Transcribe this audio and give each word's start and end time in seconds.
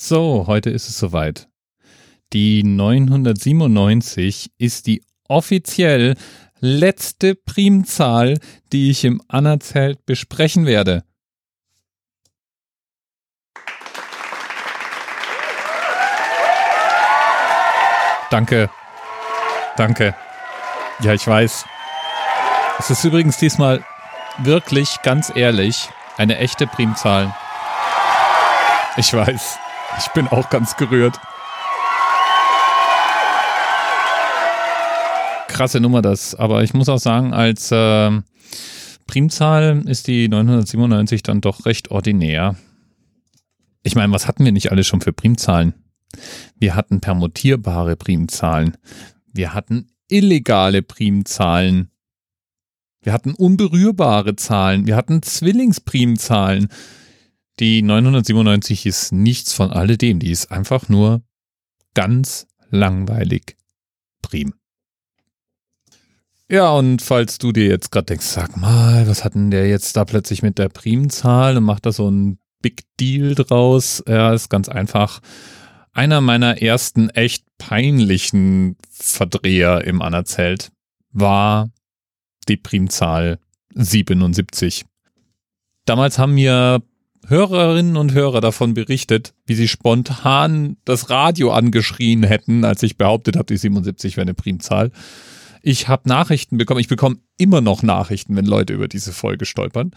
So, 0.00 0.44
heute 0.46 0.70
ist 0.70 0.88
es 0.88 0.96
soweit. 0.96 1.48
Die 2.32 2.62
997 2.62 4.52
ist 4.56 4.86
die 4.86 5.02
offiziell 5.26 6.14
letzte 6.60 7.34
Primzahl, 7.34 8.38
die 8.72 8.92
ich 8.92 9.04
im 9.04 9.20
Anna-Zelt 9.26 10.06
besprechen 10.06 10.66
werde. 10.66 11.02
Danke. 18.30 18.70
Danke. 19.76 20.14
Ja, 21.00 21.12
ich 21.12 21.26
weiß. 21.26 21.64
Es 22.78 22.90
ist 22.90 23.02
übrigens 23.02 23.38
diesmal 23.38 23.84
wirklich, 24.38 25.02
ganz 25.02 25.32
ehrlich, 25.34 25.88
eine 26.16 26.38
echte 26.38 26.68
Primzahl. 26.68 27.34
Ich 28.96 29.12
weiß. 29.12 29.58
Ich 29.96 30.08
bin 30.08 30.28
auch 30.28 30.50
ganz 30.50 30.76
gerührt. 30.76 31.18
Krasse 35.48 35.80
Nummer 35.80 36.02
das, 36.02 36.34
aber 36.34 36.62
ich 36.62 36.74
muss 36.74 36.88
auch 36.88 36.98
sagen, 36.98 37.32
als 37.32 37.72
äh, 37.72 38.10
Primzahl 39.06 39.82
ist 39.86 40.06
die 40.06 40.28
997 40.28 41.22
dann 41.22 41.40
doch 41.40 41.66
recht 41.66 41.90
ordinär. 41.90 42.56
Ich 43.82 43.94
meine, 43.94 44.12
was 44.12 44.28
hatten 44.28 44.44
wir 44.44 44.52
nicht 44.52 44.70
alles 44.70 44.86
schon 44.86 45.00
für 45.00 45.12
Primzahlen? 45.12 45.74
Wir 46.58 46.74
hatten 46.74 47.00
permutierbare 47.00 47.96
Primzahlen. 47.96 48.76
Wir 49.32 49.54
hatten 49.54 49.88
illegale 50.08 50.82
Primzahlen. 50.82 51.90
Wir 53.02 53.12
hatten 53.12 53.34
unberührbare 53.34 54.36
Zahlen. 54.36 54.86
Wir 54.86 54.96
hatten 54.96 55.22
Zwillingsprimzahlen. 55.22 56.68
Die 57.60 57.82
997 57.82 58.86
ist 58.86 59.12
nichts 59.12 59.52
von 59.52 59.70
alledem. 59.70 60.20
Die 60.20 60.30
ist 60.30 60.52
einfach 60.52 60.88
nur 60.88 61.22
ganz 61.94 62.46
langweilig 62.70 63.56
prim. 64.22 64.54
Ja, 66.50 66.70
und 66.70 67.02
falls 67.02 67.38
du 67.38 67.52
dir 67.52 67.66
jetzt 67.66 67.90
gerade 67.90 68.06
denkst, 68.06 68.24
sag 68.24 68.56
mal, 68.56 69.06
was 69.06 69.22
hat 69.22 69.34
denn 69.34 69.50
der 69.50 69.68
jetzt 69.68 69.96
da 69.96 70.04
plötzlich 70.04 70.42
mit 70.42 70.58
der 70.58 70.70
Primzahl 70.70 71.56
und 71.56 71.64
macht 71.64 71.84
da 71.84 71.92
so 71.92 72.10
ein 72.10 72.38
Big 72.62 72.84
Deal 72.98 73.34
draus? 73.34 74.02
Ja, 74.06 74.32
ist 74.32 74.48
ganz 74.48 74.68
einfach. 74.68 75.20
Einer 75.92 76.20
meiner 76.20 76.62
ersten 76.62 77.10
echt 77.10 77.44
peinlichen 77.58 78.76
Verdreher 78.90 79.84
im 79.84 80.00
Anerzelt 80.00 80.70
war 81.10 81.70
die 82.48 82.56
Primzahl 82.56 83.38
77. 83.74 84.86
Damals 85.84 86.18
haben 86.18 86.34
mir 86.34 86.82
Hörerinnen 87.26 87.96
und 87.96 88.14
Hörer 88.14 88.40
davon 88.40 88.74
berichtet, 88.74 89.34
wie 89.46 89.54
sie 89.54 89.68
spontan 89.68 90.76
das 90.84 91.10
Radio 91.10 91.52
angeschrien 91.52 92.22
hätten, 92.22 92.64
als 92.64 92.82
ich 92.82 92.96
behauptet 92.96 93.36
habe, 93.36 93.46
die 93.46 93.56
77 93.56 94.16
wäre 94.16 94.24
eine 94.24 94.34
Primzahl. 94.34 94.90
Ich 95.62 95.88
habe 95.88 96.08
Nachrichten 96.08 96.56
bekommen, 96.56 96.80
ich 96.80 96.88
bekomme 96.88 97.18
immer 97.36 97.60
noch 97.60 97.82
Nachrichten, 97.82 98.36
wenn 98.36 98.46
Leute 98.46 98.72
über 98.72 98.88
diese 98.88 99.12
Folge 99.12 99.44
stolpern. 99.44 99.90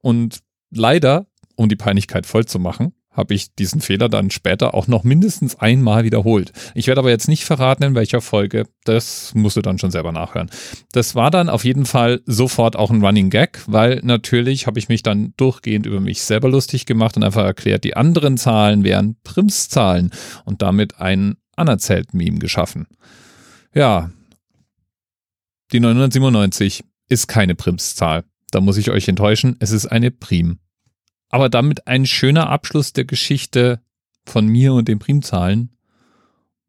Und 0.00 0.40
leider, 0.70 1.26
um 1.56 1.68
die 1.68 1.76
Peinlichkeit 1.76 2.26
voll 2.26 2.44
zu 2.44 2.58
machen, 2.58 2.92
habe 3.14 3.34
ich 3.34 3.54
diesen 3.54 3.80
Fehler 3.80 4.08
dann 4.08 4.30
später 4.30 4.74
auch 4.74 4.88
noch 4.88 5.04
mindestens 5.04 5.56
einmal 5.56 6.04
wiederholt. 6.04 6.52
Ich 6.74 6.88
werde 6.88 6.98
aber 6.98 7.10
jetzt 7.10 7.28
nicht 7.28 7.44
verraten, 7.44 7.84
in 7.84 7.94
welcher 7.94 8.20
Folge. 8.20 8.66
Das 8.84 9.32
musst 9.34 9.56
du 9.56 9.62
dann 9.62 9.78
schon 9.78 9.90
selber 9.90 10.12
nachhören. 10.12 10.50
Das 10.92 11.14
war 11.14 11.30
dann 11.30 11.48
auf 11.48 11.64
jeden 11.64 11.86
Fall 11.86 12.20
sofort 12.26 12.76
auch 12.76 12.90
ein 12.90 13.04
Running 13.04 13.30
Gag, 13.30 13.62
weil 13.66 14.00
natürlich 14.02 14.66
habe 14.66 14.78
ich 14.78 14.88
mich 14.88 15.02
dann 15.02 15.32
durchgehend 15.36 15.86
über 15.86 16.00
mich 16.00 16.22
selber 16.22 16.48
lustig 16.48 16.86
gemacht 16.86 17.16
und 17.16 17.22
einfach 17.22 17.44
erklärt, 17.44 17.84
die 17.84 17.96
anderen 17.96 18.36
Zahlen 18.36 18.84
wären 18.84 19.16
Primszahlen 19.22 20.10
und 20.44 20.60
damit 20.60 21.00
ein 21.00 21.36
Anerzählt-Meme 21.56 22.40
geschaffen. 22.40 22.86
Ja, 23.72 24.10
die 25.72 25.80
997 25.80 26.84
ist 27.08 27.28
keine 27.28 27.54
Primszahl. 27.54 28.24
Da 28.50 28.60
muss 28.60 28.76
ich 28.76 28.90
euch 28.90 29.08
enttäuschen, 29.08 29.56
es 29.60 29.70
ist 29.70 29.86
eine 29.86 30.10
Prim 30.10 30.58
aber 31.34 31.48
damit 31.48 31.88
ein 31.88 32.06
schöner 32.06 32.48
Abschluss 32.48 32.92
der 32.92 33.06
Geschichte 33.06 33.80
von 34.24 34.46
mir 34.46 34.72
und 34.72 34.86
den 34.86 35.00
Primzahlen. 35.00 35.76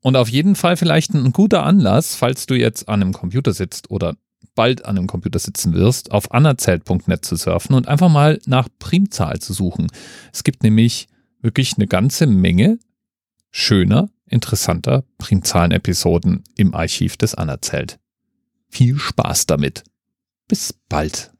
Und 0.02 0.16
auf 0.16 0.28
jeden 0.28 0.56
Fall 0.56 0.76
vielleicht 0.76 1.14
ein 1.14 1.32
guter 1.34 1.64
Anlass, 1.64 2.16
falls 2.16 2.48
du 2.48 2.56
jetzt 2.56 2.90
an 2.90 3.04
einem 3.04 3.14
Computer 3.14 3.54
sitzt 3.54 3.92
oder 3.92 4.16
bald 4.56 4.84
an 4.84 4.98
einem 4.98 5.06
Computer 5.06 5.38
sitzen 5.38 5.76
wirst, 5.76 6.10
auf 6.12 6.32
anerzählt.net 6.32 7.24
zu 7.24 7.36
surfen 7.36 7.76
und 7.76 7.88
einfach 7.88 8.10
mal 8.10 8.42
nach 8.48 8.68
Primzahl 8.80 9.38
zu 9.38 9.54
suchen. 9.54 9.86
Es 10.34 10.44
gibt 10.44 10.64
nämlich 10.64 11.10
wirklich 11.44 11.74
eine 11.78 11.86
ganze 11.86 12.26
Menge 12.26 12.80
schöner, 13.52 14.10
interessanter 14.26 15.04
Primzahlen-Episoden 15.20 16.44
im 16.56 16.74
Archiv 16.74 17.18
des 17.18 17.36
Anerzählt. 17.36 18.00
Viel 18.70 18.98
Spaß 18.98 19.46
damit. 19.46 19.84
Bis 20.48 20.74
bald. 20.90 21.32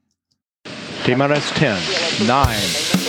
TMRS 1.06 1.54
10, 1.56 2.28
9, 2.28 2.38
8. 2.38 2.95